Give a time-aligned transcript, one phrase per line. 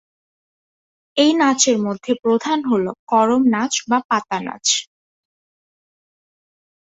[1.17, 4.65] এই নাচের মধ্যে প্রধান হল করম নাচ বা পাতানাচ।